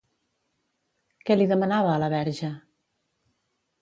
[1.29, 2.51] Què li demanava a la Verge?